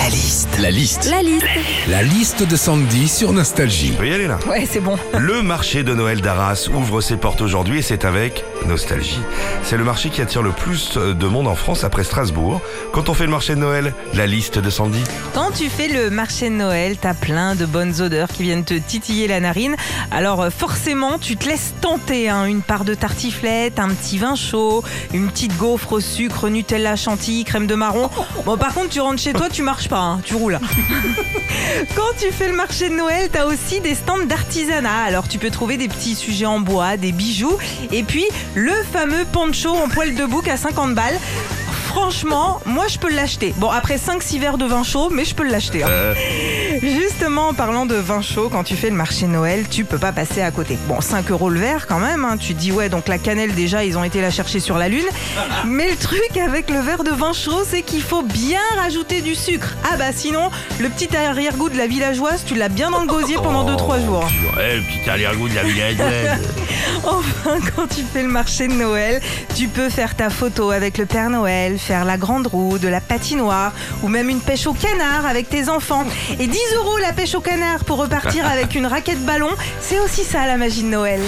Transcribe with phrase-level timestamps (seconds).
[0.00, 0.48] La liste.
[0.60, 1.10] La liste.
[1.10, 1.46] La liste.
[1.88, 3.90] La liste de Sandy sur Nostalgie.
[3.90, 4.38] Tu peux y aller là.
[4.48, 4.96] Ouais, c'est bon.
[5.18, 9.20] Le marché de Noël d'Arras ouvre ses portes aujourd'hui et c'est avec nostalgie.
[9.62, 12.60] C'est le marché qui attire le plus de monde en France après Strasbourg.
[12.92, 15.02] Quand on fait le marché de Noël, la liste de Sandy.
[15.34, 18.74] Quand tu fais le marché de Noël, t'as plein de bonnes odeurs qui viennent te
[18.74, 19.76] titiller la narine.
[20.10, 22.28] Alors euh, forcément, tu te laisses tenter.
[22.28, 22.44] hein.
[22.46, 24.82] Une part de tartiflette, un petit vin chaud,
[25.14, 28.08] une petite gaufre au sucre, Nutella, chantilly, crème de marron.
[28.44, 30.58] Bon, par contre, tu rentres chez toi, tu marches hein, tu roules.
[31.96, 35.02] Quand tu fais le marché de Noël, t'as aussi des stands d'artisanat.
[35.06, 37.56] Alors tu peux trouver des petits sujets en bois, des bijoux,
[37.92, 41.18] et puis le fameux poncho en poil de bouc à 50 balles.
[41.86, 43.52] Franchement, moi je peux l'acheter.
[43.56, 45.82] Bon, après 5-6 verres de vin chaud, mais je peux l'acheter.
[45.82, 45.88] hein.
[45.88, 46.14] Euh,
[46.82, 49.98] Justement, en parlant de vin chaud, quand tu fais le marché de Noël, tu peux
[49.98, 50.78] pas passer à côté.
[50.88, 52.24] Bon, 5 euros le verre quand même.
[52.24, 52.36] hein.
[52.38, 55.04] Tu dis, ouais, donc la cannelle, déjà, ils ont été la chercher sur la Lune.
[55.66, 59.34] Mais le truc avec le verre de vin chaud, c'est qu'il faut bien rajouter du
[59.34, 59.74] sucre.
[59.92, 63.36] Ah bah sinon, le petit arrière-goût de la villageoise, tu l'as bien dans le gosier
[63.36, 64.24] pendant 2-3 jours.
[64.56, 65.96] Ouais, le petit arrière-goût de la village.
[67.04, 69.20] Enfin, quand tu fais le marché de Noël,
[69.54, 73.00] tu peux faire ta photo avec le Père Noël, faire la grande roue, de la
[73.00, 73.72] patinoire
[74.02, 76.04] ou même une pêche au canard avec tes enfants.
[76.38, 80.24] Et 10 euros la pêche au canard pour repartir avec une raquette ballon, c'est aussi
[80.24, 81.20] ça la magie de Noël.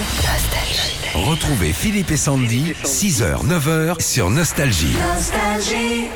[1.13, 4.95] Retrouvez Philippe et Sandy, 6h, 9h sur Nostalgie.
[5.13, 6.09] Nostalgie.